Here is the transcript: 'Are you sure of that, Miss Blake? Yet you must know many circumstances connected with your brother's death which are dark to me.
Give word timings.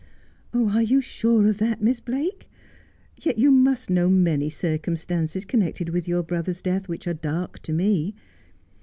'Are 0.51 0.81
you 0.81 0.99
sure 0.99 1.47
of 1.47 1.59
that, 1.59 1.79
Miss 1.79 1.99
Blake? 1.99 2.49
Yet 3.17 3.37
you 3.37 3.51
must 3.51 3.91
know 3.91 4.09
many 4.09 4.49
circumstances 4.49 5.45
connected 5.45 5.89
with 5.89 6.07
your 6.07 6.23
brother's 6.23 6.63
death 6.63 6.89
which 6.89 7.05
are 7.07 7.13
dark 7.13 7.59
to 7.61 7.71
me. 7.71 8.15